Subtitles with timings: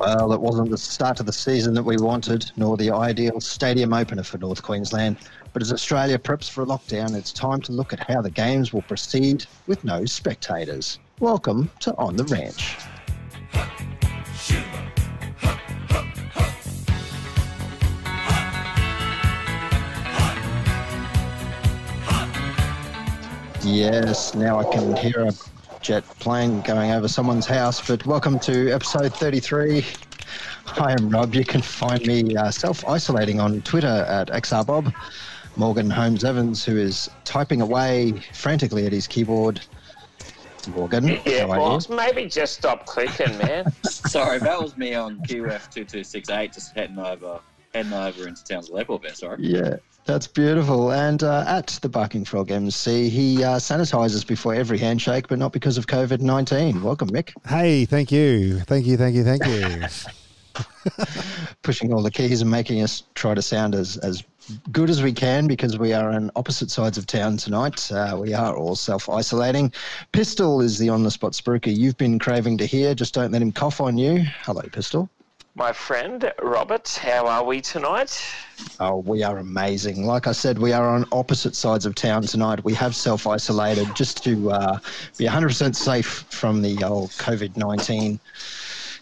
[0.00, 3.92] Well, it wasn't the start of the season that we wanted, nor the ideal stadium
[3.92, 5.18] opener for North Queensland.
[5.52, 8.72] But as Australia preps for a lockdown, it's time to look at how the games
[8.72, 10.98] will proceed with no spectators.
[11.18, 12.78] Welcome to On the Ranch.
[23.62, 27.86] Yes, now I can hear a jet plane going over someone's house.
[27.86, 29.84] But welcome to episode 33.
[30.66, 31.34] Hi, I'm Rob.
[31.34, 34.92] You can find me uh, self isolating on Twitter at XRBob.
[35.56, 39.60] Morgan Holmes Evans, who is typing away frantically at his keyboard.
[40.74, 41.96] Morgan, Yeah, how are boss, you?
[41.96, 43.72] maybe just stop clicking, man.
[43.82, 47.40] Sorry, that was me on QF two two six eight, just heading over,
[47.74, 49.02] heading over into Townsville Airport.
[49.02, 49.38] There, sorry.
[49.40, 49.76] Yeah,
[50.10, 50.90] that's beautiful.
[50.90, 55.52] And uh, at the Barking Frog MC, he uh, sanitizes before every handshake, but not
[55.52, 56.82] because of COVID 19.
[56.82, 57.32] Welcome, Mick.
[57.46, 58.58] Hey, thank you.
[58.60, 59.84] Thank you, thank you, thank you.
[61.62, 64.24] Pushing all the keys and making us try to sound as, as
[64.72, 67.90] good as we can because we are on opposite sides of town tonight.
[67.92, 69.72] Uh, we are all self isolating.
[70.10, 72.96] Pistol is the on the spot spooker you've been craving to hear.
[72.96, 74.24] Just don't let him cough on you.
[74.42, 75.08] Hello, Pistol.
[75.60, 78.18] My friend Robert, how are we tonight?
[78.80, 80.06] Oh, we are amazing.
[80.06, 82.64] Like I said, we are on opposite sides of town tonight.
[82.64, 84.78] We have self isolated just to uh,
[85.18, 88.18] be 100% safe from the old COVID 19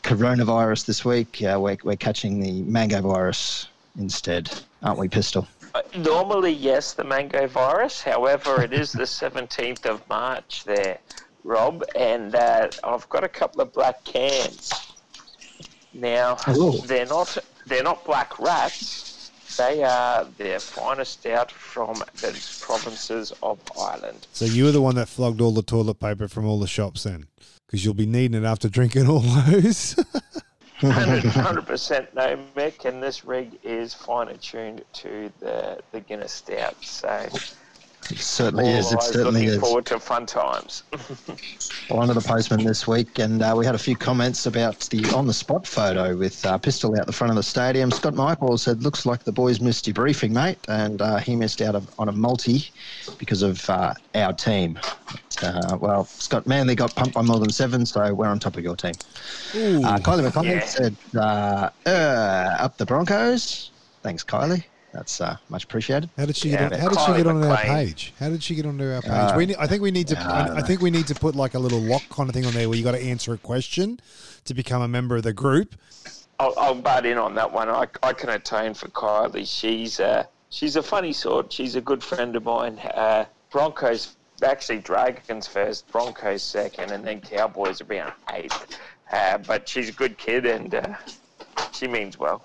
[0.02, 1.40] coronavirus this week.
[1.44, 4.50] Uh, we're, we're catching the mango virus instead,
[4.82, 5.46] aren't we, Pistol?
[5.76, 8.02] Uh, Normally, yes, the mango virus.
[8.02, 10.98] However, it is the 17th of March there,
[11.44, 14.87] Rob, and uh, I've got a couple of black cans.
[15.92, 16.78] Now, Ooh.
[16.86, 17.36] they're not
[17.66, 19.30] they're not black rats.
[19.56, 24.26] They are their finest out from the provinces of Ireland.
[24.32, 27.02] so you were the one that flogged all the toilet paper from all the shops
[27.02, 27.26] then?
[27.66, 29.96] Because you'll be needing it after drinking all those.
[30.80, 36.76] 100 percent no Mick, and this rig is fine tuned to the the Guinness Stout.
[36.84, 37.28] So
[38.10, 38.90] It certainly is.
[38.90, 39.60] It always certainly looking is.
[39.60, 40.82] forward to fun times.
[41.88, 45.04] One of the postmen this week, and uh, we had a few comments about the
[45.14, 47.90] on the spot photo with uh, Pistol out the front of the stadium.
[47.90, 50.58] Scott Michael said, Looks like the boys missed your briefing, mate.
[50.68, 52.64] And uh, he missed out of, on a multi
[53.18, 54.78] because of uh, our team.
[55.42, 58.64] Uh, well, Scott Manley got pumped by more than seven, so we're on top of
[58.64, 58.94] your team.
[59.52, 60.64] Uh, Kylie McConnell Yeah.
[60.66, 63.72] said, uh, uh, Up the Broncos.
[64.02, 64.64] Thanks, Kylie.
[64.98, 66.10] That's uh, much appreciated.
[66.16, 66.72] How did she Yeah, get?
[66.72, 68.12] On, how did she get onto our page?
[68.18, 69.10] How did she get onto our page?
[69.12, 70.18] Uh, we need, I think we need to.
[70.18, 72.44] I I, I think we need to put like a little lock kind of thing
[72.44, 74.00] on there where you got to answer a question
[74.44, 75.76] to become a member of the group.
[76.40, 77.68] I'll, I'll butt in on that one.
[77.68, 79.46] I, I can atone for Kylie.
[79.46, 81.52] She's uh, she's a funny sort.
[81.52, 82.80] She's a good friend of mine.
[82.80, 88.76] Uh, Broncos, actually Dragons first, Broncos second, and then Cowboys around eighth.
[89.12, 90.94] Uh, but she's a good kid and uh,
[91.70, 92.42] she means well.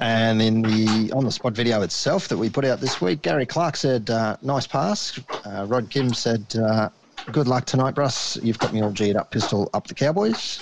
[0.00, 3.46] And in the on the spot video itself that we put out this week, Gary
[3.46, 6.88] Clark said, uh, "Nice pass." Uh, Rod Kim said, uh,
[7.32, 8.38] "Good luck tonight, Bruss.
[8.42, 10.60] You've got me all G'd up, pistol up the Cowboys."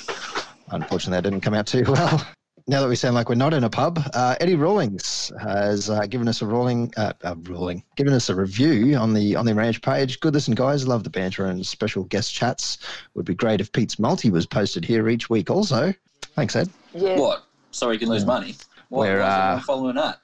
[0.70, 2.26] Unfortunately, that didn't come out too well.
[2.68, 6.04] Now that we sound like we're not in a pub, uh, Eddie Rawlings has uh,
[6.06, 9.54] given us a ruling, uh, a ruling, given us a review on the on the
[9.54, 10.18] ranch page.
[10.18, 10.88] Good listen, guys.
[10.88, 12.78] Love the banter and special guest chats.
[13.14, 15.50] Would be great if Pete's multi was posted here each week.
[15.50, 15.92] Also,
[16.34, 16.70] thanks, Ed.
[16.94, 17.18] Yeah.
[17.18, 17.44] What?
[17.70, 18.56] So you can lose money?
[18.88, 20.20] Why, We're, uh, following up.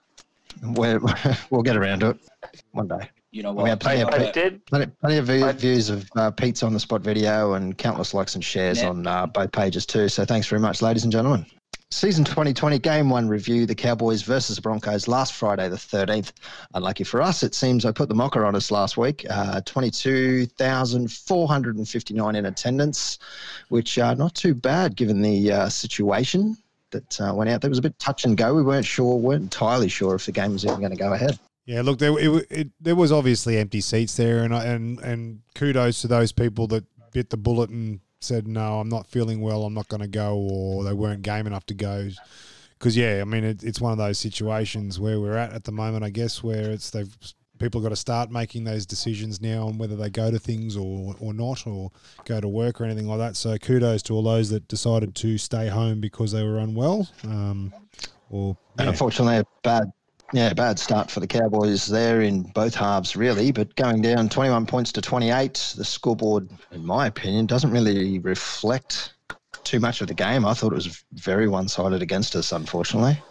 [0.63, 1.01] We're,
[1.51, 2.19] we'll get around to it
[2.73, 3.09] one day.
[3.33, 4.65] You know we have plenty I, of I did.
[4.67, 8.13] Plenty, plenty of view, I- views of uh, Pete's on the spot video and countless
[8.13, 8.91] likes and shares Yeah.
[8.91, 10.09] on uh, both pages too.
[10.09, 11.47] So thanks very much, ladies and gentlemen.
[11.91, 16.33] Season 2020 Game 1 review the Cowboys versus the Broncos last Friday, the 13th.
[16.75, 19.27] Unlucky for us, it seems I put the mocker on us last week.
[19.29, 23.19] Uh, 22,459 in attendance,
[23.69, 26.57] which uh, not too bad given the uh, situation
[26.93, 27.61] that uh, went out.
[27.61, 28.55] There was a bit touch and go.
[28.55, 31.39] We weren't sure, weren't entirely sure if the game was even going to go ahead.
[31.67, 36.01] Yeah, look, there it, it, there was obviously empty seats there, and and and kudos
[36.03, 39.65] to those people that bit the bullet and said, "No, I'm not feeling well.
[39.65, 42.11] I'm not going to go," or they weren't game enough to go.
[42.79, 45.73] Because yeah, I mean, it, it's one of those situations where we're at at the
[45.73, 47.17] moment, I guess, where it's they've
[47.63, 51.15] people got to start making those decisions now on whether they go to things or
[51.21, 51.91] or not, or
[52.25, 53.37] go to work or anything like that.
[53.37, 57.09] So kudos to all those that decided to stay home because they were unwell.
[57.25, 57.73] Um,
[58.31, 58.89] or yeah.
[58.89, 59.85] unfortunately, a bad,
[60.33, 63.53] yeah, bad start for the Cowboys there in both halves, really.
[63.53, 69.15] But going down 21 points to 28, the scoreboard, in my opinion, doesn't really reflect
[69.63, 70.45] too much of the game.
[70.45, 73.23] I thought it was very one-sided against us, unfortunately.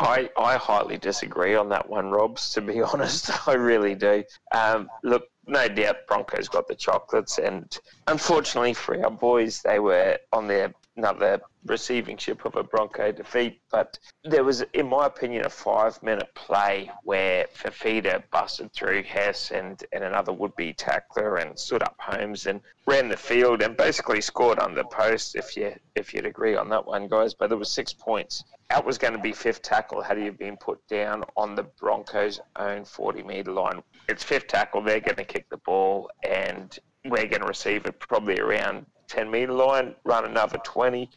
[0.00, 3.46] I, I highly disagree on that one, Robs, to be honest.
[3.46, 4.24] I really do.
[4.52, 10.18] Um, look, no doubt Broncos got the chocolates, and unfortunately for our boys, they were
[10.32, 13.60] on their another receiving ship of a Bronco defeat.
[13.70, 19.50] But there was, in my opinion, a five minute play where Fifita busted through Hess
[19.50, 23.76] and, and another would be tackler and stood up Holmes and ran the field and
[23.76, 27.34] basically scored on the post if you if you'd agree on that one, guys.
[27.34, 28.44] But there was six points.
[28.70, 32.40] That was going to be fifth tackle had he been put down on the Broncos'
[32.56, 33.82] own 40 metre line.
[34.08, 34.80] It's fifth tackle.
[34.80, 39.30] They're going to kick the ball, and we're going to receive it probably around 10
[39.30, 41.10] metre line, run another 20.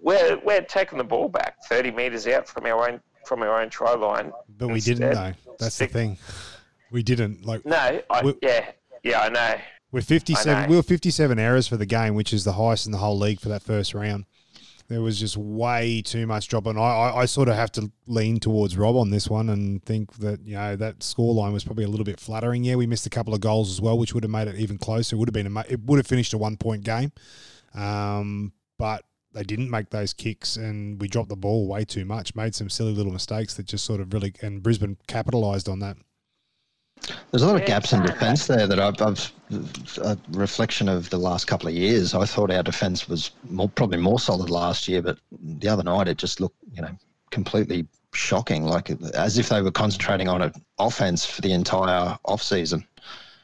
[0.00, 3.70] We're, we're taking the ball back 30 metres out from our own from our own
[3.70, 4.32] try line.
[4.58, 5.32] But we didn't though.
[5.58, 6.18] That's the thing.
[6.90, 7.64] We didn't like.
[7.64, 8.70] No, I, yeah,
[9.02, 9.54] yeah, I know.
[9.92, 10.68] We're 57.
[10.68, 13.40] We were 57 errors for the game, which is the highest in the whole league
[13.40, 14.26] for that first round
[14.94, 16.66] there was just way too much drop.
[16.66, 19.84] And I, I, I, sort of have to lean towards Rob on this one and
[19.84, 22.62] think that, you know, that scoreline was probably a little bit flattering.
[22.62, 24.78] Yeah, we missed a couple of goals as well, which would have made it even
[24.78, 25.16] closer.
[25.16, 27.10] It would have been a, it would have finished a one point game.
[27.74, 32.36] Um, but they didn't make those kicks and we dropped the ball way too much,
[32.36, 35.96] made some silly little mistakes that just sort of really, and Brisbane capitalised on that.
[37.30, 39.32] There's a lot of gaps in defence there that I've, I've,
[40.02, 42.14] a reflection of the last couple of years.
[42.14, 46.08] I thought our defence was more, probably more solid last year, but the other night
[46.08, 46.96] it just looked, you know,
[47.30, 52.42] completely shocking, like as if they were concentrating on an offense for the entire off
[52.42, 52.86] season.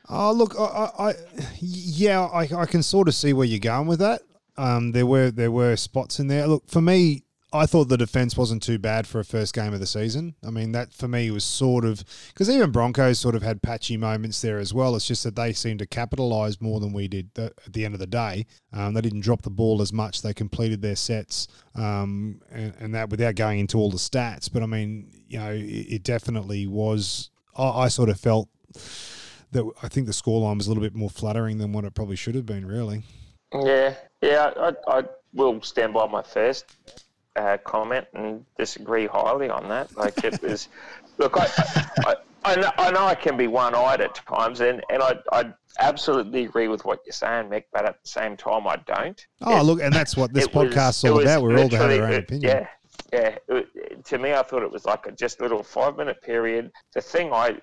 [0.09, 1.15] Oh, look, I, I
[1.61, 4.23] yeah, I, I can sort of see where you're going with that.
[4.57, 6.47] Um, there were there were spots in there.
[6.47, 9.81] Look, for me, I thought the defense wasn't too bad for a first game of
[9.81, 10.37] the season.
[10.47, 13.97] I mean, that for me was sort of because even Broncos sort of had patchy
[13.97, 14.95] moments there as well.
[14.95, 18.01] It's just that they seemed to capitalize more than we did at the end of
[18.01, 18.47] the day.
[18.73, 20.23] Um, they didn't drop the ball as much.
[20.23, 24.51] They completed their sets, um, and, and, that without going into all the stats.
[24.53, 27.31] But I mean, you know, it, it definitely was.
[27.57, 28.49] I, I, sort of felt
[29.51, 32.17] that I think the scoreline was a little bit more flattering than what it probably
[32.17, 32.65] should have been.
[32.65, 33.03] Really.
[33.53, 35.03] Yeah, yeah, I, I
[35.35, 36.77] will stand by my first
[37.41, 39.97] uh, comment and disagree highly on that.
[39.97, 40.69] Like it was,
[41.19, 41.49] look, I,
[42.07, 42.15] I,
[42.45, 46.45] I, know, I know I can be one-eyed at times, and, and I, I absolutely
[46.45, 47.65] agree with what you're saying, Mick.
[47.73, 49.27] But at the same time, I don't.
[49.41, 51.43] Oh, it, look, and that's what this podcast is all about.
[51.43, 52.51] We're all to have our own opinion.
[52.51, 52.69] Yeah,
[53.13, 53.39] yeah.
[53.49, 56.71] It, to me, I thought it was like a just little five-minute period.
[56.95, 57.57] The thing I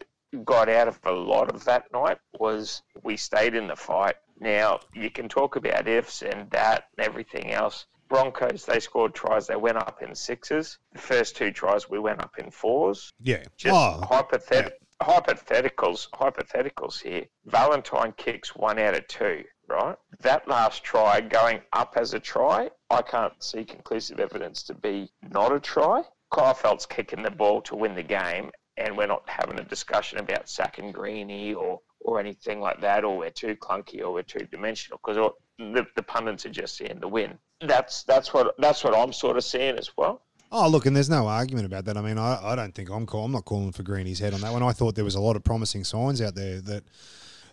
[0.43, 4.15] got out of a lot of that night was we stayed in the fight.
[4.39, 9.47] Now you can talk about ifs and that and everything else Broncos, they scored tries.
[9.47, 10.77] They went up in sixes.
[10.93, 13.11] The first two tries, we went up in fours.
[13.19, 13.43] Yeah.
[13.57, 15.07] Just oh, hypothet- yeah.
[15.07, 17.25] hypotheticals, hypotheticals here.
[17.45, 19.95] Valentine kicks one out of two, right?
[20.21, 25.11] That last try going up as a try, I can't see conclusive evidence to be
[25.21, 26.03] not a try.
[26.31, 30.19] Kyle Feldt's kicking the ball to win the game, and we're not having a discussion
[30.19, 34.47] about sacking Greeny or or anything like that, or we're too clunky or we're too
[34.49, 37.37] dimensional because the, the pundits are just seeing the win.
[37.61, 40.23] That's that's what that's what I'm sort of seeing as well.
[40.49, 41.97] Oh, look, and there's no argument about that.
[41.97, 44.39] I mean, I, I don't think I'm call, I'm not calling for Greeny's head on
[44.41, 44.63] that one.
[44.63, 46.85] I thought there was a lot of promising signs out there that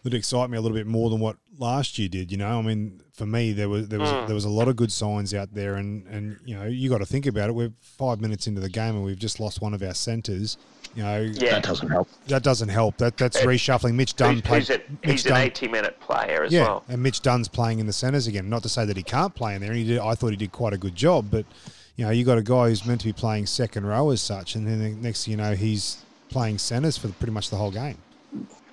[0.05, 2.31] that excite me a little bit more than what last year did.
[2.31, 4.27] You know, I mean, for me, there was there was mm.
[4.27, 6.99] there was a lot of good signs out there, and and you know, you got
[6.99, 7.55] to think about it.
[7.55, 10.56] We're five minutes into the game, and we've just lost one of our centres.
[10.94, 11.52] You know, yeah.
[11.52, 12.08] that doesn't help.
[12.29, 12.99] That doesn't help.
[12.99, 13.94] That that's it, reshuffling.
[13.94, 16.85] Mitch Dunn he's, he's, a, he's an eighty-minute player as yeah, well.
[16.88, 18.48] and Mitch Dunn's playing in the centres again.
[18.48, 19.72] Not to say that he can't play in there.
[19.72, 19.98] He did.
[19.98, 21.46] I thought he did quite a good job, but
[21.96, 24.55] you know, you got a guy who's meant to be playing second row as such,
[24.55, 27.70] and then the next thing you know, he's playing centres for pretty much the whole
[27.70, 27.98] game.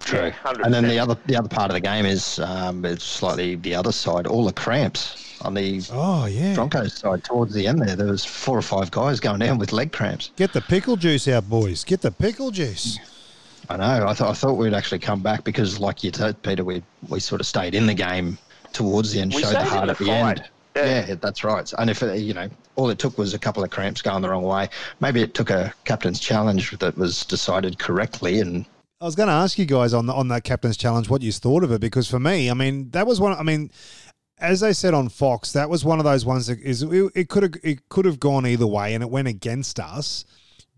[0.05, 0.31] True.
[0.46, 3.55] Yeah, and then the other the other part of the game is um, it's slightly
[3.55, 4.27] the other side.
[4.27, 7.96] All the cramps on the oh yeah Broncos side towards the end there.
[7.96, 10.31] There was four or five guys going down with leg cramps.
[10.36, 11.84] Get the pickle juice out, boys.
[11.84, 13.00] Get the pickle juice.
[13.70, 14.08] I know.
[14.08, 17.20] I thought I thought we'd actually come back because, like you said, Peter, we we
[17.20, 18.38] sort of stayed in the game
[18.74, 20.50] towards the end, we showed the heart the at the end.
[20.75, 21.08] Yeah.
[21.08, 21.15] yeah.
[21.15, 21.72] that's right.
[21.77, 24.29] And if it, you know, all it took was a couple of cramps going the
[24.29, 24.70] wrong way.
[25.00, 28.65] Maybe it took a captain's challenge that was decided correctly, and
[29.01, 31.31] I was going to ask you guys on the, on that captain's challenge what you
[31.31, 33.34] thought of it because for me, I mean, that was one.
[33.34, 33.72] I mean,
[34.38, 37.29] as they said on Fox, that was one of those ones that is it, it
[37.29, 40.24] could have it could have gone either way, and it went against us.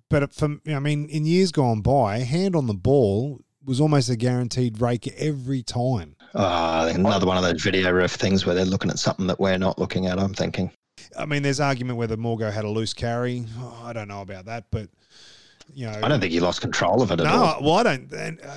[0.09, 4.15] But for I mean, in years gone by, hand on the ball was almost a
[4.15, 6.15] guaranteed rake every time.
[6.33, 9.57] Uh, another one of those video ref things where they're looking at something that we're
[9.57, 10.17] not looking at.
[10.17, 10.71] I'm thinking.
[11.19, 13.45] I mean, there's argument whether Morgo had a loose carry.
[13.59, 14.87] Oh, I don't know about that, but
[15.74, 17.62] you know, I don't think he lost control of it at no, all.
[17.62, 18.12] No, well, I don't.
[18.12, 18.55] And uh,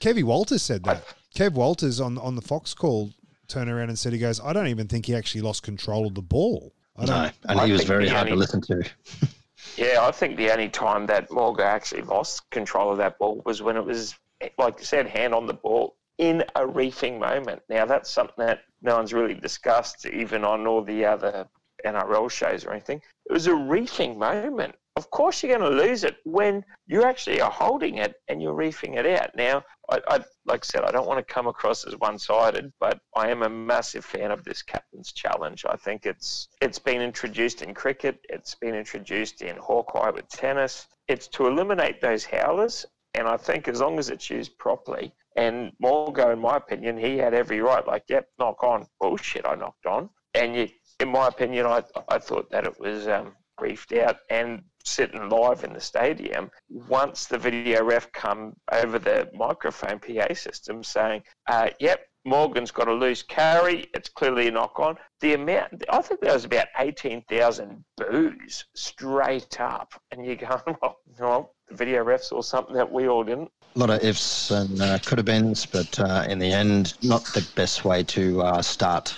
[0.00, 1.04] Kevy Walters said that.
[1.34, 3.12] Kev Walters on on the Fox call
[3.48, 6.14] turned around and said he goes, I don't even think he actually lost control of
[6.14, 6.72] the ball.
[6.96, 8.82] I no, and he was very hard only, to listen to.
[9.76, 13.62] yeah, I think the only time that Morgan actually lost control of that ball was
[13.62, 14.14] when it was,
[14.58, 17.62] like you said, hand on the ball in a reefing moment.
[17.68, 21.46] Now that's something that no one's really discussed, even on all the other
[21.84, 23.00] NRL shows or anything.
[23.26, 24.74] It was a reefing moment.
[24.98, 28.52] Of course, you're going to lose it when you actually are holding it and you're
[28.52, 29.30] reefing it out.
[29.36, 32.98] Now, I, I like I said, I don't want to come across as one-sided, but
[33.14, 35.64] I am a massive fan of this captain's challenge.
[35.64, 38.18] I think it's it's been introduced in cricket.
[38.28, 40.88] It's been introduced in Hawkeye with tennis.
[41.06, 45.70] It's to eliminate those howlers, and I think as long as it's used properly, and
[45.80, 47.86] Morgo, in my opinion, he had every right.
[47.86, 48.84] Like, yep, knock on.
[49.00, 50.10] Bullshit, I knocked on.
[50.34, 54.62] And you, in my opinion, I, I thought that it was um, briefed out and
[54.84, 56.50] sitting live in the stadium.
[56.68, 62.88] Once the video ref come over the microphone PA system saying, uh, yep, Morgan's got
[62.88, 63.86] a loose carry.
[63.94, 64.96] It's clearly a knock on.
[65.20, 69.92] The amount, I think there was about 18,000 boos straight up.
[70.10, 70.76] And you're going,
[71.18, 73.50] well, the video ref saw something that we all didn't.
[73.78, 77.22] A lot of ifs and uh, could have beens, but uh, in the end, not
[77.32, 79.14] the best way to uh, start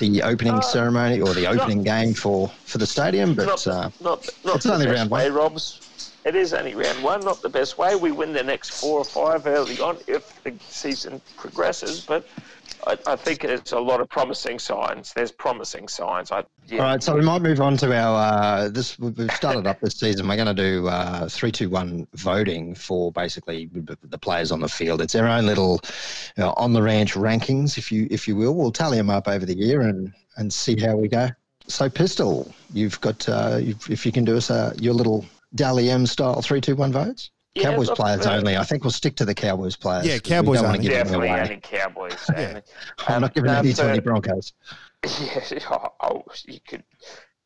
[0.00, 3.36] the opening Uh, ceremony or the opening game for, for the stadium.
[3.36, 5.38] But not, uh, not, not it's the only best round way, one.
[5.38, 5.80] Robs.
[6.24, 7.94] It is only round one, not the best way.
[7.94, 12.26] We win the next four or five early on if the season progresses, but
[12.86, 15.12] I, think it's a lot of promising signs.
[15.12, 16.30] There's promising signs.
[16.30, 18.98] I, yeah, All right, so we might move on to our uh, this.
[18.98, 20.28] We've started up this season.
[20.28, 24.68] We're going to do uh, three, two, one voting for basically the players on the
[24.68, 25.00] field.
[25.00, 25.80] It's our own little
[26.36, 28.54] you know, on the ranch rankings, if you if you will.
[28.54, 31.28] We'll tally them up over the year and and see how we go.
[31.66, 35.24] So, Pistol, you've got uh, you've, if you can do us uh, your little
[35.54, 37.30] Dally M style three, two, one votes.
[37.54, 38.56] Yeah, Cowboys look, players uh, only.
[38.56, 40.06] I think we'll stick to the Cowboys players.
[40.06, 40.80] Yeah, Cowboys wanna only.
[40.88, 41.40] give them definitely away.
[41.40, 42.30] only Cowboys.
[42.30, 42.48] Yeah.
[42.48, 42.62] only.
[43.08, 44.52] I'm not giving Um, any no, to any Broncos.
[45.20, 46.82] Yeah, oh, oh, you could.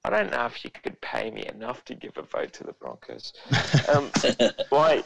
[0.04, 2.72] I don't know if you could pay me enough to give a vote to the
[2.72, 3.34] Broncos.
[3.92, 4.10] Um,
[4.72, 5.04] my,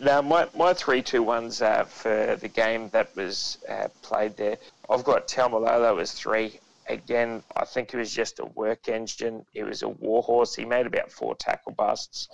[0.00, 4.56] now my my three two ones uh, for the game that was uh, played there.
[4.90, 6.58] I've got Taumalolo as three.
[6.88, 9.44] Again, I think he was just a work engine.
[9.52, 10.54] He was a warhorse.
[10.54, 12.28] He made about four tackle busts,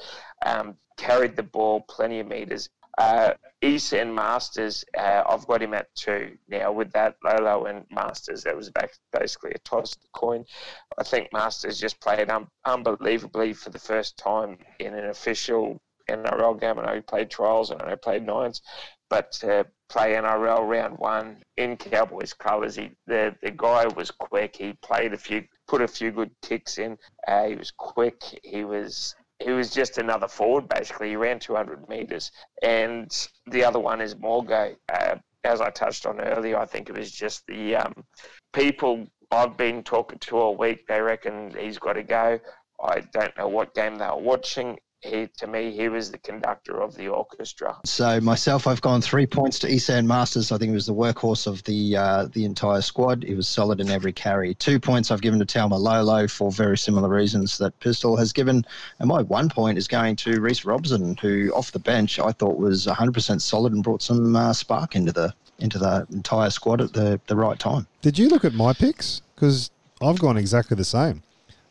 [0.45, 2.69] um, carried the ball plenty of meters.
[2.97, 6.71] Uh, Esan Masters, uh, I've got him at two now.
[6.71, 10.45] With that Lolo and Masters, that was back, basically a toss of the coin.
[10.97, 16.61] I think Masters just played um, unbelievably for the first time in an official NRL
[16.61, 16.79] game.
[16.79, 18.63] I know he played trials and I know he played nines,
[19.15, 24.57] but to play NRL round one in Cowboys colours, he the, the guy was quick.
[24.57, 26.99] He played a few, put a few good kicks in.
[27.29, 28.21] Uh, he was quick.
[28.43, 31.11] He was he was just another forward basically.
[31.11, 33.09] He ran 200 metres, and
[33.47, 34.75] the other one is Morgo.
[34.93, 37.95] Uh, as I touched on earlier, I think it was just the um,
[38.53, 40.89] people I've been talking to all week.
[40.89, 42.41] They reckon he's got to go.
[42.83, 44.77] I don't know what game they were watching.
[45.05, 47.77] He, to me, he was the conductor of the orchestra.
[47.85, 50.51] So myself, I've gone three points to Esan Masters.
[50.51, 53.23] I think he was the workhorse of the uh, the entire squad.
[53.23, 54.55] He was solid in every carry.
[54.55, 58.65] Two points I've given to Taumalolo for very similar reasons that Pistol has given.
[58.99, 62.57] And my one point is going to Reece Robson, who off the bench I thought
[62.57, 66.93] was 100% solid and brought some uh, spark into the into the entire squad at
[66.95, 67.87] the, the right time.
[68.03, 69.21] Did you look at my picks?
[69.35, 69.71] Because
[70.03, 71.23] I've gone exactly the same.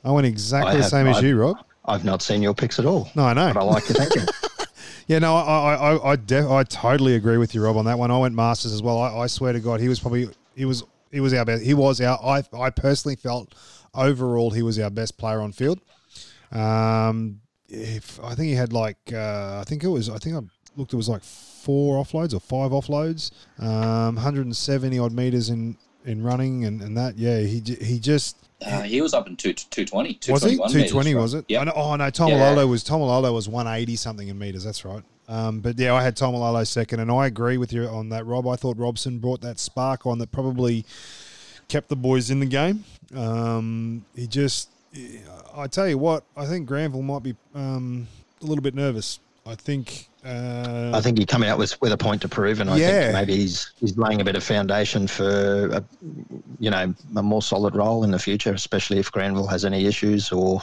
[0.06, 1.58] I went exactly I the have- same as I've- you, Rob.
[1.86, 3.52] I've not seen your picks at all, No, I know.
[3.54, 4.26] but I like your thinking.
[5.06, 8.00] Yeah, no, I, I, I, I, def- I totally agree with you, Rob, on that
[8.00, 8.10] one.
[8.10, 9.00] I went Masters as well.
[9.02, 11.62] I, I swear to God, he was probably he was he was our best.
[11.62, 12.18] He was our.
[12.24, 13.54] I, I personally felt
[13.94, 15.82] overall he was our best player on field.
[16.54, 20.40] Um, if I think he had like uh, I think it was I think I
[20.78, 26.24] looked it was like four offloads or five offloads, um, 170 odd meters in in
[26.24, 27.18] running and, and that.
[27.18, 30.20] Yeah, he he just Uh, he was up in two, 220.
[30.32, 31.10] was he two twenty?
[31.10, 31.46] meters, Was it?
[31.48, 31.70] Yeah.
[31.76, 34.64] Oh no, Taumalolo was Taumalolo was one eighty something in meters.
[34.64, 35.04] That's right.
[35.28, 38.48] Um, but yeah, I had Taumalolo second, and I agree with you on that, Rob.
[38.48, 40.86] I thought Robson brought that spark on that probably
[41.70, 42.84] kept the boys in the game.
[43.16, 44.70] Um, he just,
[45.56, 48.08] I tell you what, I think Granville might be um,
[48.42, 49.20] a little bit nervous.
[49.46, 50.10] I think.
[50.26, 52.88] Uh, I think he come out with with a point to prove, and I Yeah.
[53.02, 55.84] think maybe he's he's laying a bit of foundation for a,
[56.60, 60.32] you know a more solid role in the future, especially if Granville has any issues
[60.32, 60.62] or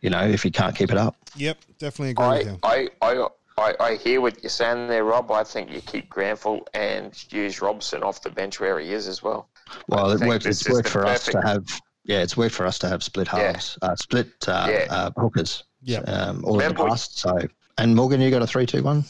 [0.00, 1.14] you know if he can't keep it up.
[1.36, 2.88] Yep, definitely agree with I, you.
[3.02, 5.30] I, I, I, I hear what you're saying there, Rob.
[5.30, 9.22] I think you keep Granville and use Robson off the bench where he is as
[9.22, 9.48] well.
[9.88, 10.46] Well, it think worked.
[10.46, 11.64] It's is worked the for us to have.
[12.04, 13.52] Yeah, it's worked for us to have split Yeah.
[13.52, 14.86] halves, uh, split uh, Yeah.
[14.90, 15.62] uh, hookers.
[15.82, 16.08] Yep.
[16.08, 17.18] um, all in the past.
[17.18, 17.38] So,
[17.78, 19.04] and Morgan, you got a three-two-one.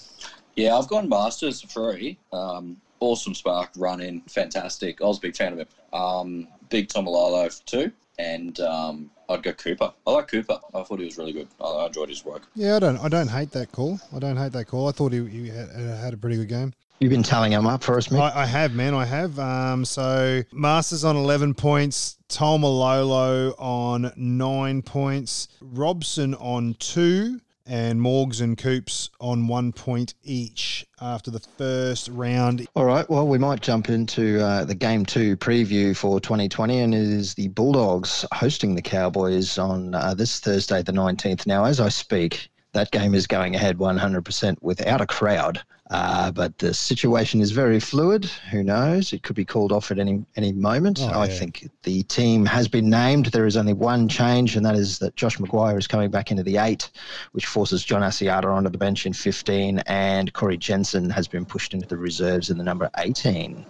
[0.57, 2.19] Yeah, I've gone Masters for three.
[2.33, 5.03] Um, awesome spark, run in, fantastic.
[5.03, 5.69] I was a big fan of him.
[5.93, 7.93] Um, big Taumalolo for two.
[8.19, 9.93] And um, I'd go Cooper.
[10.07, 10.59] I like Cooper.
[10.75, 11.49] I thought he was really good.
[11.61, 12.45] I, I enjoyed his work.
[12.55, 12.97] Yeah, I don't.
[12.97, 14.01] I don't hate that call.
[14.15, 14.89] I don't hate that call.
[14.89, 16.73] I thought he, he had, had a pretty good game.
[16.99, 18.19] You've been tallying them up for us, Mick.
[18.19, 18.95] I, I have, man.
[18.95, 19.39] I have.
[19.39, 28.41] Um, so Masters on eleven points, Taumalolo on nine points, Robson on two, and Morgs
[28.41, 32.67] and Coops on one point each after the first round.
[32.75, 33.09] All right.
[33.11, 37.35] Well, we might jump into uh, the game two preview for 2020, and it is
[37.35, 41.47] the Bulldogs hosting the Cowboys on uh, this Thursday, the 19th.
[41.47, 45.63] Now, as I speak, that game is going ahead 100% without a crowd.
[45.91, 48.25] Uh, but the situation is very fluid.
[48.51, 49.13] Who knows?
[49.13, 50.99] It could be called off at any any moment.
[51.01, 51.35] Oh, I yeah.
[51.35, 53.27] think the team has been named.
[53.27, 56.43] There is only one change, and that is that Josh McGuire is coming back into
[56.43, 56.91] the eight,
[57.33, 61.73] which forces John Asiata onto the bench in 15, and Corey Jensen has been pushed
[61.73, 63.65] into the reserves in the number 18.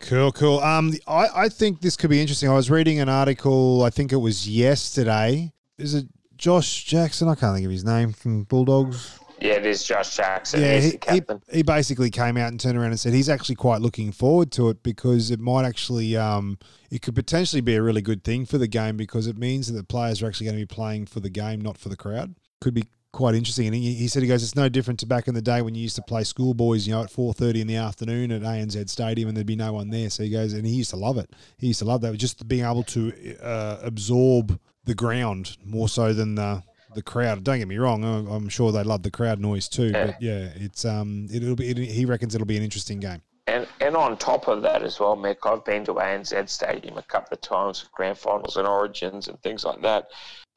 [0.00, 0.60] Cool, cool.
[0.60, 2.48] Um, I, I think this could be interesting.
[2.48, 3.82] I was reading an article.
[3.82, 5.52] I think it was yesterday.
[5.78, 6.06] Is it
[6.36, 7.28] Josh Jackson?
[7.28, 9.18] I can't think of his name from Bulldogs.
[9.42, 10.60] Yeah, it is Josh Jackson.
[10.60, 13.80] yeah, he, he, he basically came out and turned around and said he's actually quite
[13.80, 16.58] looking forward to it because it might actually, um,
[16.92, 19.72] it could potentially be a really good thing for the game because it means that
[19.72, 22.36] the players are actually going to be playing for the game, not for the crowd.
[22.60, 23.66] Could be quite interesting.
[23.66, 25.74] And he, he said he goes, it's no different to back in the day when
[25.74, 28.88] you used to play schoolboys, you know, at four thirty in the afternoon at ANZ
[28.90, 30.08] Stadium, and there'd be no one there.
[30.08, 31.30] So he goes, and he used to love it.
[31.58, 36.12] He used to love that, just being able to uh, absorb the ground more so
[36.12, 36.62] than the
[36.94, 37.44] the crowd.
[37.44, 39.90] Don't get me wrong; I'm, sure they love the crowd noise too.
[39.90, 40.06] Yeah.
[40.06, 41.68] But yeah, it's um, it, will be.
[41.68, 43.22] It, he reckons it'll be an interesting game.
[43.46, 47.02] And and on top of that as well, Mick, I've been to ANZ Stadium a
[47.02, 50.08] couple of times for grand finals and origins and things like that.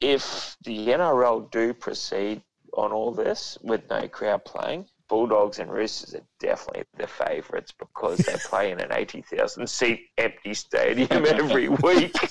[0.02, 6.16] If the NRL do proceed on all this with no crowd playing, Bulldogs and Roosters
[6.16, 12.14] are definitely the favourites because they play in an 80,000 seat empty stadium every week.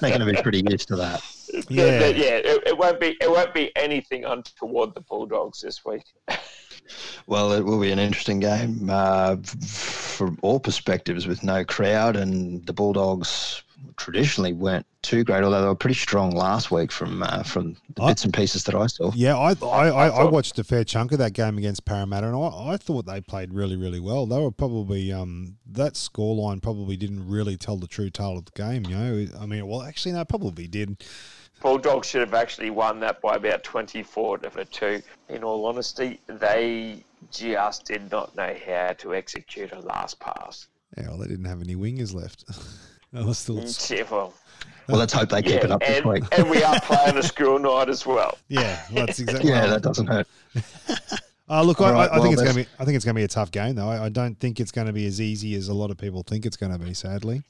[0.00, 1.22] They're going to be pretty used to that.
[1.68, 2.08] Yeah.
[2.08, 2.36] yeah.
[2.36, 3.16] It, it won't be.
[3.20, 6.04] It won't be anything untoward the Bulldogs this week.
[7.26, 12.64] Well, it will be an interesting game uh, from all perspectives with no crowd, and
[12.66, 13.62] the Bulldogs
[13.96, 18.02] traditionally weren't too great, although they were pretty strong last week from uh, from the
[18.02, 19.10] I- bits and pieces that I saw.
[19.14, 22.26] Yeah, I I, I, I thought- watched a fair chunk of that game against Parramatta,
[22.28, 24.26] and I, I thought they played really, really well.
[24.26, 28.52] They were probably um that scoreline probably didn't really tell the true tale of the
[28.52, 28.84] game.
[28.86, 31.04] You know, I mean, well, actually, no, probably did.
[31.60, 35.02] Bulldogs should have actually won that by about 24 to 2.
[35.28, 40.68] In all honesty, they just did not know how to execute a last pass.
[40.96, 42.44] Yeah, well, they didn't have any wingers left.
[43.12, 44.34] they were still, Yeah, well,
[44.88, 46.24] Well, let's hope they keep it yeah, up this and, week.
[46.32, 48.38] and we are playing a school night as well.
[48.48, 49.50] yeah, well, that's exactly.
[49.50, 50.26] Yeah, well, that doesn't hurt.
[51.50, 52.68] Uh, look, I, right, I, I well, think it's going to be.
[52.78, 53.88] I think it's going to be a tough game, though.
[53.88, 56.22] I, I don't think it's going to be as easy as a lot of people
[56.22, 56.92] think it's going to be.
[56.92, 57.42] Sadly,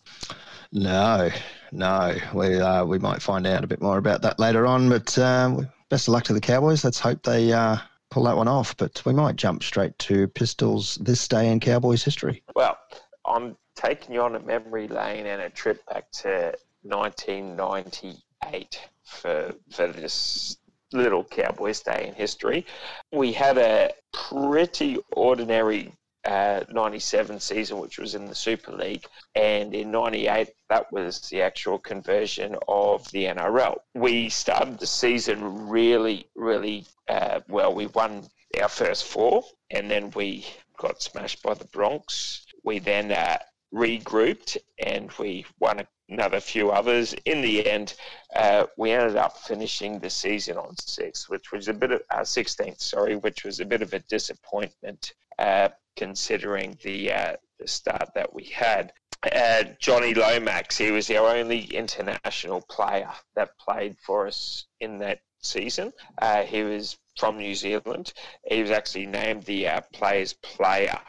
[0.71, 1.31] No,
[1.73, 2.16] no.
[2.33, 4.88] We uh, we might find out a bit more about that later on.
[4.88, 6.85] But um, best of luck to the Cowboys.
[6.85, 7.79] Let's hope they uh,
[8.11, 8.77] pull that one off.
[8.77, 12.44] But we might jump straight to Pistols this day in Cowboys history.
[12.55, 12.79] Well,
[13.27, 19.86] I'm taking you on a memory lane and a trip back to 1998 for for
[19.86, 20.56] this
[20.92, 22.66] little Cowboys Day in history.
[23.12, 25.92] We had a pretty ordinary
[26.24, 31.42] uh, 97 season, which was in the Super League, and in 98, that was the
[31.42, 33.76] actual conversion of the NRL.
[33.94, 37.74] We started the season really, really uh, well.
[37.74, 38.24] We won
[38.60, 42.46] our first four, and then we got smashed by the Bronx.
[42.64, 43.38] We then uh,
[43.74, 47.14] regrouped and we won another few others.
[47.24, 47.94] In the end,
[48.35, 52.20] uh, we ended up finishing the season on sixth, which was a bit of uh,
[52.20, 58.11] 16th, sorry, which was a bit of a disappointment uh, considering the uh, the start
[58.14, 58.92] that we had.
[59.33, 65.20] Uh, Johnny Lomax, he was our only international player that played for us in that
[65.42, 65.92] season.
[66.22, 68.12] Uh, he was from New Zealand.
[68.48, 71.00] He was actually named the players player.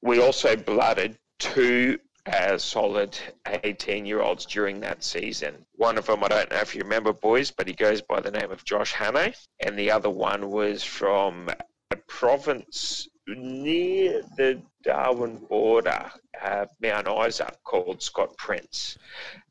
[0.00, 3.18] We also blooded two uh, solid
[3.64, 5.54] 18 year olds during that season.
[5.76, 8.30] One of them, I don't know if you remember, boys, but he goes by the
[8.30, 11.48] name of Josh Hannay, and the other one was from
[11.90, 16.10] a province near the Darwin border,
[16.42, 18.98] uh, Mount Isa, called Scott Prince.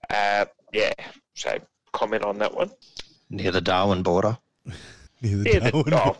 [0.09, 0.93] Uh, yeah,
[1.35, 1.57] so
[1.93, 2.69] comment on that one.
[3.29, 4.37] Near the Darwin border.
[5.21, 6.17] Near the Yeah, the- Darwin-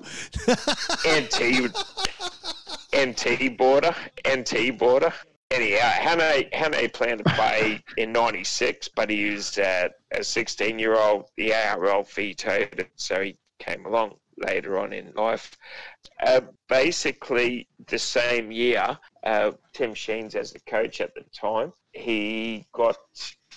[3.06, 3.94] NT, NT border,
[4.28, 5.14] NT border.
[5.52, 11.30] Anyhow, Hannay, Hannay planned to play in '96, but he was uh, a 16-year-old.
[11.38, 15.56] The ARL vetoed it, so he came along later on in life.
[16.22, 22.66] Uh, basically, the same year, uh, Tim Sheens as the coach at the time, he
[22.74, 22.98] got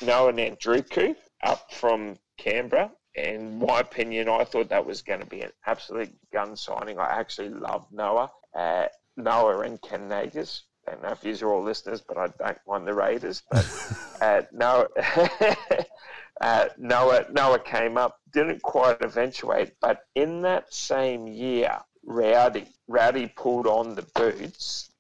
[0.00, 5.40] Noah Nadruku up from Canberra in my opinion, I thought that was going to be
[5.40, 6.98] an absolute gun signing.
[6.98, 10.62] I actually loved Noah, uh, Noah and Ken Nagas.
[10.86, 13.42] I don't know if these are all listeners, but I don't mind the Raiders.
[13.50, 13.66] But
[14.20, 14.88] uh, Noah,
[16.40, 23.32] uh, Noah, Noah came up, didn't quite eventuate, but in that same year, Rowdy, Rowdy
[23.36, 24.90] pulled on the boots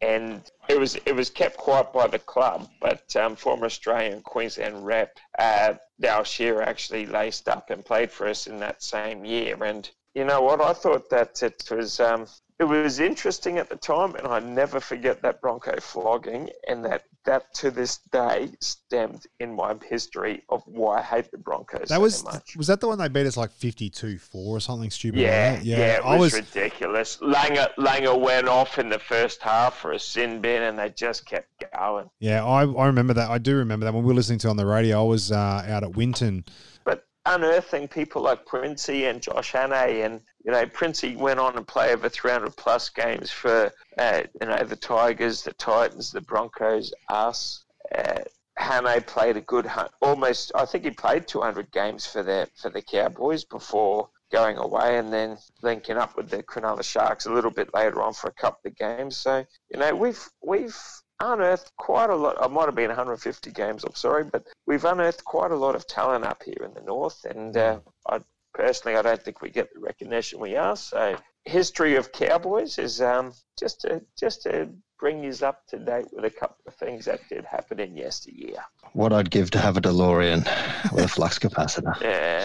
[0.00, 4.84] and it was it was kept quiet by the club, but um, former Australian Queensland
[4.84, 9.62] rep uh, Dale Shearer actually laced up and played for us in that same year.
[9.62, 10.60] And you know what?
[10.60, 12.26] I thought that it was um,
[12.58, 17.04] it was interesting at the time, and I never forget that Bronco flogging, and that
[17.24, 21.88] that to this day stemmed in my history of why I hate the Broncos That
[21.96, 22.56] so was much.
[22.56, 25.20] was that the one they beat us like 52-4 or something stupid?
[25.20, 25.64] Yeah, like that?
[25.66, 27.18] yeah, it I was, was ridiculous.
[27.18, 31.26] Langer, Langer went off in the first half for a sin bin, and they just
[31.26, 32.08] kept going.
[32.18, 33.30] yeah, I, I remember that.
[33.30, 35.00] I do remember that when we were listening to it on the radio.
[35.00, 36.44] I was uh, out at Winton.
[36.84, 41.68] But unearthing people like Princey and Josh Hannay, and you know, Princey went on and
[41.68, 46.90] play over 300 plus games for uh, you know the Tigers, the Titans, the Broncos,
[47.10, 47.66] us.
[47.94, 48.20] Uh,
[48.58, 50.50] Hannay played a good, almost.
[50.54, 55.12] I think he played 200 games for the for the Cowboys before going away, and
[55.12, 58.70] then linking up with the Cronulla Sharks a little bit later on for a couple
[58.70, 59.18] of games.
[59.18, 60.78] So you know, we've we've
[61.20, 62.38] unearthed quite a lot.
[62.40, 63.84] I might have been 150 games.
[63.84, 67.26] I'm sorry, but we've unearthed quite a lot of talent up here in the north,
[67.26, 68.20] and uh, I
[68.58, 70.76] personally I don't think we get the recognition we are.
[70.76, 74.68] So history of Cowboys is um, just to just to
[74.98, 78.58] bring you up to date with a couple of things that did happen in yesteryear.
[78.92, 80.44] What I'd give to have a DeLorean
[80.92, 81.94] with a flux capacitor.
[82.02, 82.44] Yeah.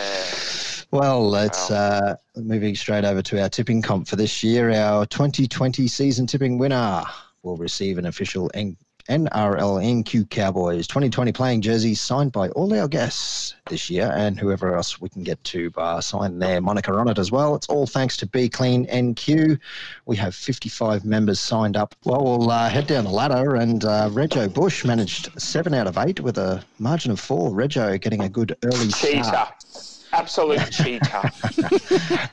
[0.92, 4.70] Well, let's uh, moving straight over to our tipping comp for this year.
[4.70, 7.04] Our 2020 season tipping winner
[7.42, 8.78] will receive an official N-
[9.10, 14.76] NRL NQ Cowboys 2020 playing jersey signed by all our guests this year and whoever
[14.76, 17.54] else we can get to uh, sign their moniker on it as well.
[17.56, 19.60] It's all thanks to Be Clean NQ.
[20.06, 21.96] We have 55 members signed up.
[22.06, 25.98] Well, we'll uh, head down the ladder and uh, Rego Bush managed seven out of
[25.98, 27.52] eight with a margin of four.
[27.52, 29.24] Rego getting a good early Cheater.
[29.24, 29.66] start.
[30.14, 31.22] Absolute cheater.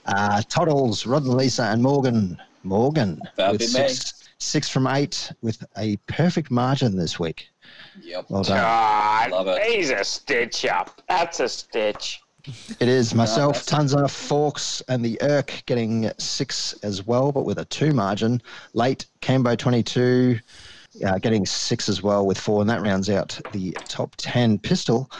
[0.07, 2.41] Uh, Toddles, Rod and Lisa, and Morgan.
[2.63, 7.48] Morgan That'd with be six, six from eight with a perfect margin this week.
[8.03, 8.26] Yep.
[8.29, 8.57] Well done.
[8.57, 9.62] God, Love it.
[9.62, 11.00] he's a stitch up.
[11.09, 12.20] That's a stitch.
[12.81, 17.59] It is myself, that's- Tunza, Forks, and the Irk getting six as well, but with
[17.59, 18.40] a two margin.
[18.72, 20.38] Late, Cambo 22
[21.07, 24.59] uh, getting six as well with four, and that rounds out the top 10.
[24.59, 25.11] Pistol,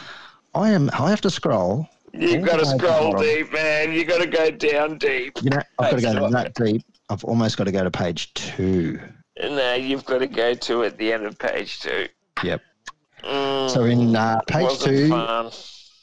[0.55, 0.89] I am.
[0.93, 1.87] I have to scroll.
[2.13, 3.93] You've got to All the way scroll deep, man.
[3.93, 5.37] You've got to go down deep.
[5.41, 6.81] You know, I've got to go two, that deep.
[7.11, 8.97] I've almost got to go to page two.
[9.43, 12.07] No, you've got to go to at the end of page two.
[12.41, 12.61] Yep.
[13.23, 15.51] Mm, So in uh, page two, fun.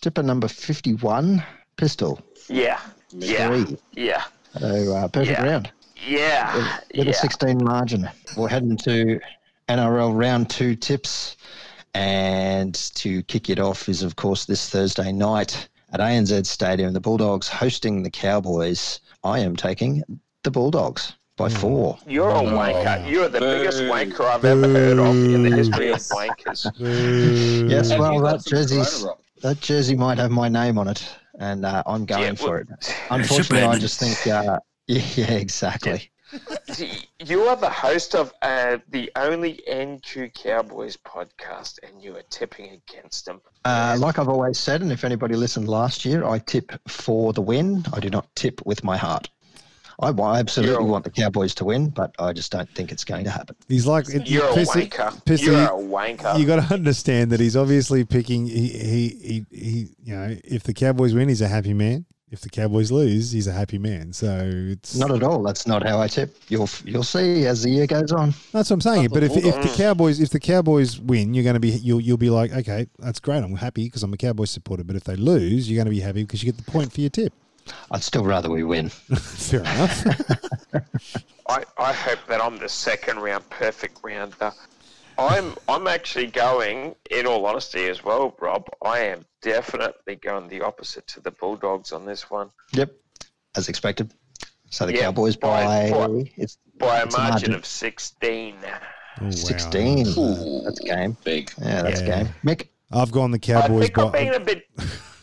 [0.02, 1.42] tipper number 51,
[1.76, 2.20] Pistol.
[2.48, 2.78] Yeah,
[3.10, 3.78] yeah, Three.
[3.94, 4.24] yeah,
[4.58, 5.44] So uh, perfect Yeah.
[5.46, 5.72] round
[6.06, 6.54] yeah,
[6.94, 7.10] with yeah.
[7.10, 8.08] a 16 margin.
[8.36, 9.18] We're heading to
[9.70, 11.36] NRL round two tips.
[11.94, 17.00] And to kick it off is, of course, this Thursday night at ANZ Stadium, the
[17.00, 19.00] Bulldogs hosting the Cowboys.
[19.24, 20.02] I am taking
[20.48, 21.98] the Bulldogs by four.
[22.06, 22.56] You're a No.
[22.58, 23.10] wanker.
[23.10, 23.90] You're the biggest Boo.
[23.90, 26.10] wanker I've ever heard of in the history of Yes.
[26.10, 27.70] wankers.
[27.70, 29.04] Yes, Have well, that some jersey's,
[29.42, 31.06] that jersey might have my name on it,
[31.38, 32.94] and uh, I'm going Yeah, for well- it.
[33.10, 36.10] Unfortunately, I just think, uh, yeah, yeah, exactly.
[37.26, 42.80] You are the host of uh, the only NQ Cowboys podcast, and you are tipping
[42.80, 43.40] against them.
[43.64, 47.40] Uh, like I've always said, and if anybody listened last year, I tip for the
[47.42, 47.84] win.
[47.92, 49.28] I do not tip with my heart.
[50.00, 53.04] I, I absolutely You're want the Cowboys to win, but I just don't think it's
[53.04, 53.56] going to happen.
[53.68, 55.24] He's like it- You're a Pissy- wanker.
[55.24, 56.38] Pissy, You're a wanker.
[56.38, 58.46] you got to understand that he's obviously picking.
[58.46, 62.04] He, he, he, he, you know, if the Cowboys win, he's a happy man.
[62.30, 64.12] If the Cowboys lose, he's a happy man.
[64.12, 65.42] So it's Not at all.
[65.42, 66.36] That's not how I tip.
[66.48, 68.34] You'll you'll see as the year goes on.
[68.52, 69.08] That's what I'm saying.
[69.10, 72.18] But if, if the Cowboys if the Cowboys win, you're going to be you'll you'll
[72.18, 73.42] be like, okay, that's great.
[73.42, 74.84] I'm happy because I'm a Cowboys supporter.
[74.84, 77.00] But if they lose, you're going to be happy because you get the point for
[77.00, 77.32] your tip.
[77.90, 78.88] I'd still rather we win.
[78.90, 80.04] Fair enough.
[81.48, 84.36] I, I hope that I'm the second round perfect rounder.
[84.42, 84.50] Uh,
[85.18, 88.66] I'm I'm actually going, in all honesty as well, Rob.
[88.84, 92.92] I am definitely going the opposite to the Bulldogs on this one Yep,
[93.56, 94.12] as expected.
[94.70, 97.54] So the Yeah, Cowboys by- by, by- it's by a It's a margin margin.
[97.54, 98.56] of 16.
[98.62, 99.30] Oh, wow.
[99.30, 100.06] 16.
[100.16, 101.16] Ooh, That's game.
[101.24, 101.50] Big.
[101.60, 102.22] Yeah, that's Yeah.
[102.24, 102.34] game.
[102.44, 103.62] Mick, I've gone the Cowboys.
[103.62, 103.84] I Cowboys.
[103.86, 104.62] think I'm by, being a bit.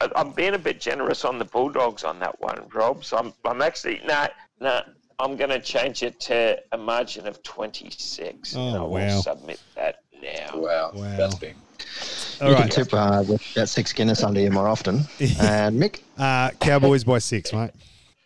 [0.00, 3.04] I- I'm being a bit generous on the Bulldogs on that one, Rob.
[3.04, 4.26] So I'm, I'm actually no,
[4.60, 4.80] no.
[5.20, 8.54] I'm going to change it to a margin of 26.
[8.54, 9.20] and Oh, I will wow.
[9.20, 10.52] submit that now.
[10.54, 10.92] Wow.
[10.94, 11.16] Wow.
[11.16, 11.56] That's big.
[12.40, 12.70] All you right.
[12.70, 14.98] can tip uh, with that six Guinness under you more often.
[15.40, 17.72] and Mick, Uh, Cowboys by six, mate.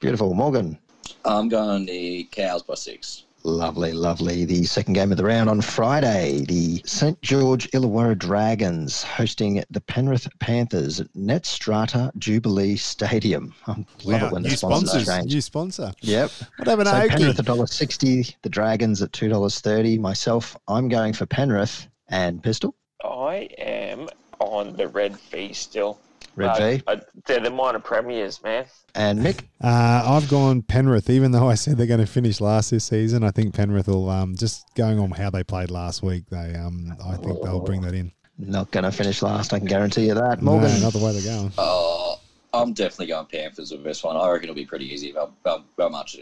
[0.00, 0.34] beautiful.
[0.34, 0.76] Morgan,
[1.24, 3.24] I'm going the cows by six.
[3.44, 4.44] Lovely, lovely.
[4.44, 9.80] The second game of the round on Friday, the St George Illawarra Dragons hosting the
[9.80, 13.52] Penrith Panthers at Netstrata Jubilee Stadium.
[13.66, 13.72] I
[14.04, 15.06] love Wow, it when the sponsors sponsors.
[15.08, 15.34] change.
[15.34, 15.92] New sponsor.
[16.02, 16.30] Yep.
[16.56, 17.08] What happened to So Oakley?
[17.08, 19.98] Penrith a dollar sixty, the Dragons at two dollars thirty.
[19.98, 22.76] Myself, I'm going for Penrith and Pistol.
[23.02, 25.98] I am on the red V still.
[26.36, 26.48] Red
[26.86, 28.64] Uh, V they're the minor premiers, man.
[28.94, 29.40] and Mick.
[29.62, 33.22] Uh, I've gone Penrith, even though I said they're going to finish last this season.
[33.22, 36.24] I think Penrith will um, just going on how they played last week.
[36.30, 38.12] They, um, I think they'll bring that in.
[38.38, 39.52] Not going to finish last.
[39.52, 40.40] I can guarantee you that.
[40.42, 40.70] Morgan.
[40.70, 41.52] No, not the way they're going.
[41.58, 42.14] Uh,
[42.54, 44.16] I'm definitely going Panthers with this one.
[44.16, 45.10] I reckon it'll be pretty easy.
[45.10, 46.18] About, about, about much.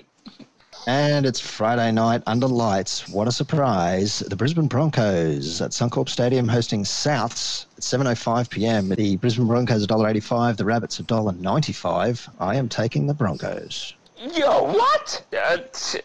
[0.86, 3.08] And it's Friday night under lights.
[3.08, 4.20] What a surprise.
[4.20, 8.88] The Brisbane Broncos at Suncorp Stadium hosting Souths at 7.05 p.m.
[8.88, 12.28] The Brisbane Broncos $1.85, the Rabbits $1.95.
[12.40, 13.94] I am taking the Broncos.
[14.34, 15.22] Yo, what?
[15.36, 16.00] Uh, t-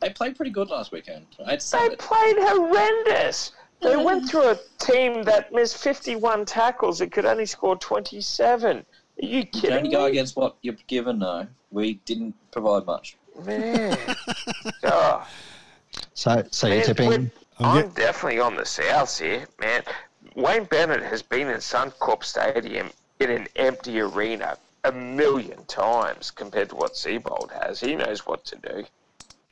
[0.00, 1.26] They played pretty good last weekend.
[1.44, 3.52] I'd say they played horrendous.
[3.82, 8.76] They went through a team that missed 51 tackles and could only score 27.
[8.78, 8.82] Are
[9.18, 11.46] you You can kidding only go against what you're given, though.
[11.70, 13.16] We didn't provide much.
[13.44, 13.98] Man.
[14.84, 15.28] oh,
[16.14, 17.12] So, so you're tipping.
[17.12, 19.82] I'm I'm definitely on the South here, man.
[20.34, 26.68] Wayne Bennett has been in Suncorp Stadium in an empty arena a million times compared
[26.70, 27.80] to what Seibold has.
[27.80, 28.84] He knows what to do.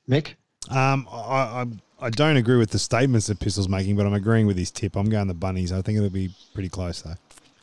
[0.09, 0.35] Mick?
[0.71, 1.67] Um, I, I,
[2.01, 4.97] I don't agree with the statements that Pistol's making, but I'm agreeing with his tip.
[4.97, 5.73] I'm going the Bunnies.
[5.73, 7.15] I think it'll be pretty close, though.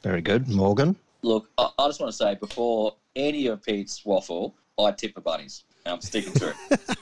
[0.04, 0.50] Very good.
[0.50, 0.96] Morgan?
[1.22, 5.22] Look, I, I just want to say before any of Pete's waffle, I tip the
[5.22, 5.64] bunnies.
[5.86, 6.98] And I'm sticking to it.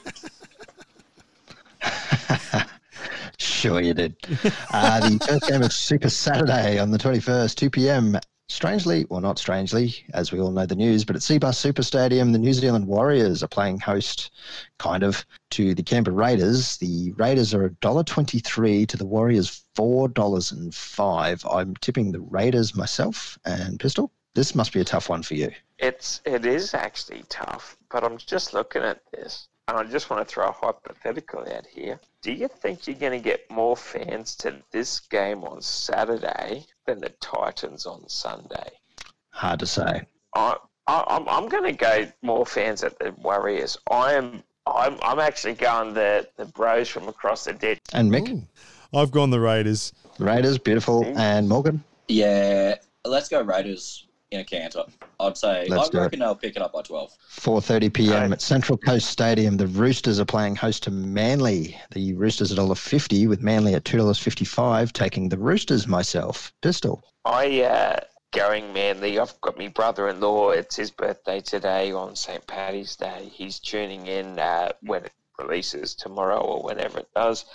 [3.60, 4.16] Sure, you did.
[4.72, 8.18] Uh, the first game of Super Saturday on the 21st, 2 p.m.
[8.48, 12.32] Strangely, well, not strangely, as we all know the news, but at Cbus Super Stadium,
[12.32, 14.30] the New Zealand Warriors are playing host,
[14.78, 16.78] kind of, to the Canberra Raiders.
[16.78, 21.54] The Raiders are $1.23 to the Warriors $4.05.
[21.54, 24.10] I'm tipping the Raiders myself and Pistol.
[24.34, 25.50] This must be a tough one for you.
[25.78, 30.26] It's it is actually tough, but I'm just looking at this, and I just want
[30.26, 32.00] to throw a hypothetical out here.
[32.22, 37.00] Do you think you're going to get more fans to this game on Saturday than
[37.00, 38.70] the Titans on Sunday?
[39.30, 40.02] Hard to say.
[40.34, 43.76] I, I I'm I'm going to go more fans at the Warriors.
[43.90, 44.42] I am.
[44.66, 47.80] I'm, I'm actually going the, the bros from across the ditch.
[47.92, 48.42] And Mick, Ooh.
[48.94, 49.92] I've gone the Raiders.
[50.18, 51.04] Raiders, beautiful.
[51.16, 51.82] And Morgan?
[52.08, 54.84] yeah, let's go Raiders in a canter.
[55.18, 56.00] I'd say, Let's I do it.
[56.02, 57.10] reckon they'll pick it up by 12.
[57.30, 58.12] 4:30 p.m.
[58.12, 58.32] Right.
[58.32, 59.56] at Central Coast Stadium.
[59.56, 61.76] The Roosters are playing host to Manly.
[61.90, 64.92] The Roosters at $1.50 with Manly at $2.55.
[64.92, 66.52] Taking the Roosters myself.
[66.62, 67.02] Pistol.
[67.24, 68.00] I uh,
[68.32, 69.18] going Manly.
[69.18, 70.50] I've got my brother-in-law.
[70.50, 72.46] It's his birthday today on St.
[72.46, 73.28] Paddy's Day.
[73.32, 77.46] He's tuning in uh, when it releases tomorrow or whenever it does.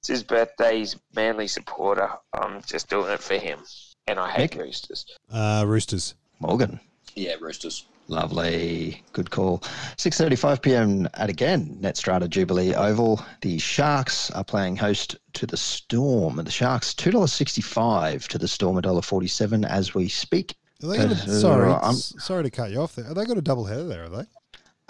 [0.00, 0.78] It's his birthday.
[0.78, 2.10] He's a Manly supporter.
[2.32, 3.60] I'm just doing it for him.
[4.06, 4.64] And I hate Nick?
[4.66, 5.06] Roosters.
[5.32, 6.14] Uh, Roosters.
[6.46, 6.78] Morgan.
[7.14, 7.86] Yeah, Roosters.
[8.08, 9.02] Lovely.
[9.14, 9.60] Good call.
[9.96, 11.08] 6.35 p.m.
[11.14, 13.24] at again, Netstrata Jubilee Oval.
[13.40, 16.36] The Sharks are playing host to the Storm.
[16.36, 20.54] The Sharks, $2.65 to the Storm, $1.47 as we speak.
[20.82, 23.06] Are they got a, Uh, sorry, I'm- sorry to cut you off there.
[23.06, 24.04] Have they got a double header there?
[24.04, 24.26] Are they?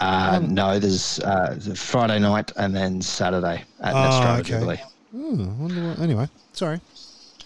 [0.01, 4.49] Uh, Um, no, there's uh, Friday night and then Saturday at Oh, Netstrata okay.
[4.49, 4.81] Jubilee.
[5.15, 6.81] Oh, I wonder what, anyway, sorry.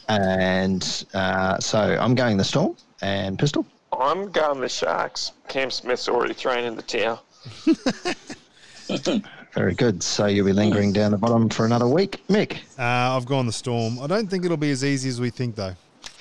[0.08, 3.68] And uh, so I'm going the Storm and Pistol.
[4.00, 5.34] I'm going the Sharks.
[5.50, 7.22] Cam Smith's already thrown in the towel.
[9.54, 10.02] Very good.
[10.02, 12.24] So you'll be lingering down the bottom for another week.
[12.30, 14.00] Mick Uh, I've gone the Storm.
[14.00, 15.76] I don't think it'll be as easy as we think, though.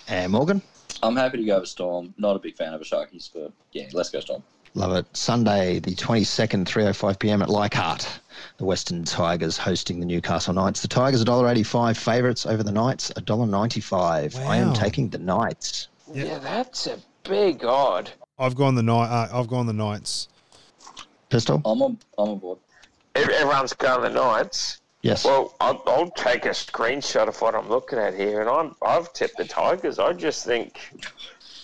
[0.08, 0.60] and Morgan.
[1.02, 2.12] I'm happy to go with Storm.
[2.18, 4.42] Not a big fan of a Sharkies, but yeah, let's go Storm.
[4.74, 5.16] Love it.
[5.16, 7.42] Sunday, the 22nd, 3.05 p.m.
[7.42, 8.20] at Leichhardt.
[8.58, 10.82] The Western Tigers hosting the Newcastle Knights.
[10.82, 14.36] The Tigers $1.85 favourites over the Knights, $1.95.
[14.46, 15.88] I am taking the Knights.
[16.12, 16.24] Yeah.
[16.24, 18.10] Yeah, that's a big odd.
[18.38, 19.08] I've gone the night.
[19.08, 20.28] Uh, I've gone the Knights.
[21.28, 21.60] Pistol?
[21.64, 22.58] I'm on, I'm on board.
[23.14, 24.80] Ev- Everyone's going the Knights.
[25.02, 25.24] Yes.
[25.24, 29.12] Well, I'll, I'll take a screenshot of what I'm looking at here, and I'm I've
[29.12, 29.98] tipped the Tigers.
[29.98, 30.78] I just think,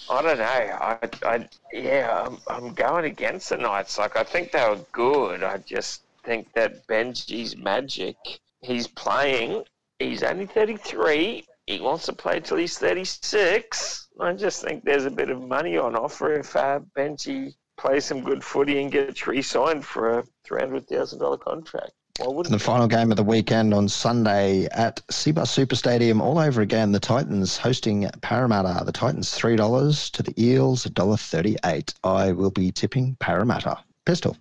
[0.08, 0.44] I don't know.
[0.44, 3.98] I, I yeah, I'm, I'm going against the Knights.
[3.98, 5.42] Like I think they were good.
[5.42, 8.16] I just think that Benji's magic.
[8.62, 9.64] He's playing.
[9.98, 11.44] He's only 33.
[11.66, 14.03] He wants to play till he's 36.
[14.20, 18.22] I just think there's a bit of money on offer if uh, Benji plays some
[18.22, 21.90] good footy and gets re-signed for a $300,000 contract.
[22.18, 26.38] Why wouldn't the final game of the weekend on Sunday at Cbus Super Stadium, all
[26.38, 26.92] over again.
[26.92, 28.84] The Titans hosting Parramatta.
[28.84, 31.92] The Titans three dollars to the Eels $1.38.
[32.04, 33.78] I will be tipping Parramatta.
[34.06, 34.36] Pistol.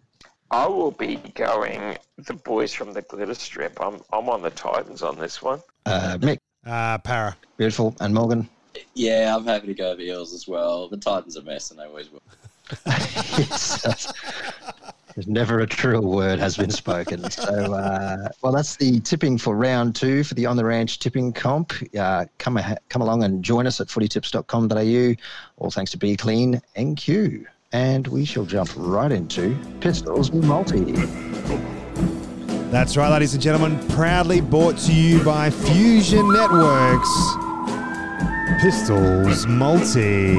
[0.52, 3.82] I will be going the boys from the glitter strip.
[3.82, 5.60] I'm I'm on the Titans on this one.
[5.88, 7.36] Uh, Mick, Uh, para.
[7.58, 8.48] beautiful, and Morgan.
[8.94, 10.88] Yeah, I'm happy to go with Eels as well.
[10.88, 12.22] The Titans are a mess, and they always will.
[12.86, 14.12] Yes,
[15.16, 17.30] There's never a truer word has been spoken.
[17.30, 21.32] So, uh, well, that's the tipping for round two for the On the Ranch tipping
[21.32, 21.72] comp.
[21.98, 25.16] Uh, come, a- come along and join us at footytips.com.au.
[25.58, 27.46] All thanks to Be Clean NQ.
[27.74, 30.94] And we shall jump right into Pistols and Multi.
[32.72, 33.88] That's right, ladies and gentlemen.
[33.90, 37.53] Proudly brought to you by Fusion Networks.
[38.64, 40.38] Pistols Multi.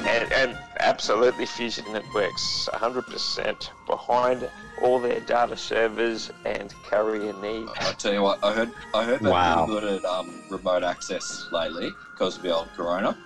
[0.07, 4.51] And, and absolutely, Fusion Networks 100% behind
[4.83, 7.71] all their data servers and carrier needs.
[7.81, 9.67] I tell you what, I heard I heard they're Wow.
[9.67, 13.17] pretty good at um, remote access lately because of the old Corona.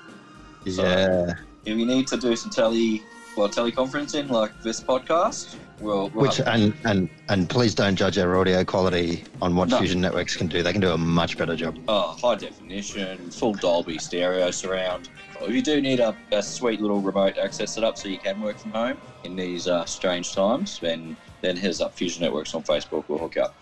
[0.66, 1.34] So- Yeah.
[1.64, 3.02] If you need to do some tele
[3.38, 8.36] well teleconferencing like this podcast, we'll, we'll Which and and and please don't judge our
[8.36, 9.78] audio quality on what No.
[9.78, 10.62] Fusion Networks can do.
[10.62, 11.78] They can do a much better job.
[11.86, 15.08] oh, high definition, full Dolby stereo surround.
[15.40, 18.58] If you do need a, a sweet little remote access setup so you can work
[18.58, 23.04] from home in these uh, strange times, then then here's up Fusion Networks on Facebook.
[23.06, 23.54] We'll hook up.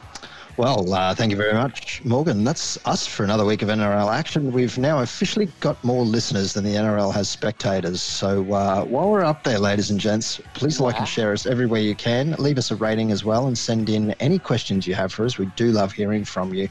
[0.56, 2.42] Well, uh, thank you very much, Morgan.
[2.42, 4.52] That's us for another week of NRL action.
[4.52, 8.00] We've now officially got more listeners than the NRL has spectators.
[8.00, 11.82] So uh, while we're up there, ladies and gents, please like and share us everywhere
[11.82, 12.30] you can.
[12.38, 15.36] Leave us a rating as well and send in any questions you have for us.
[15.36, 16.70] We do love hearing from you.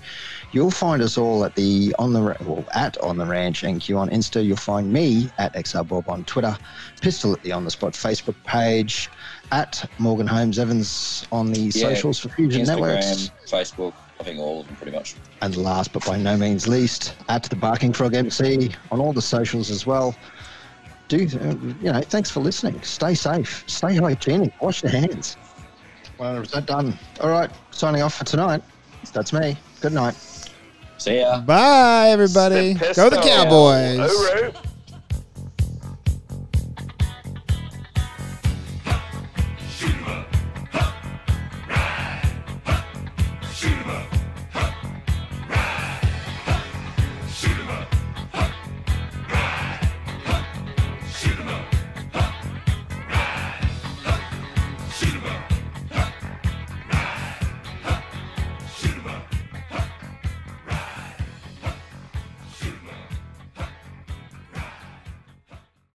[0.56, 4.10] You'll find us all at the on the well, at on the ranch NQ on
[4.10, 4.42] Insta.
[4.44, 6.58] You'll find me at XRBob on Twitter,
[7.02, 9.10] Pistol at the On the Spot Facebook page,
[9.52, 13.32] at Morgan Holmes Evans on the Yeah, socials for Fusion Instagram, Networks.
[13.46, 15.16] Facebook, I think all of them pretty much.
[15.42, 19.22] And last but by no means least, at the Barking Frog MC on all the
[19.22, 20.16] socials as well.
[21.10, 22.00] Do uh, you know?
[22.00, 22.82] Thanks for listening.
[22.82, 23.66] Stay safe.
[23.68, 24.54] Stay hygienic.
[24.62, 25.36] Wash your hands.
[26.18, 26.98] Well, is that done?
[27.20, 27.52] All right.
[27.72, 28.64] Signing off for tonight.
[29.12, 29.58] That's me.
[29.82, 30.16] Good night.
[30.98, 31.42] See ya.
[31.42, 32.74] Bye, everybody.
[32.74, 34.00] The Go the Cowboys.
[34.00, 34.56] Hooroo.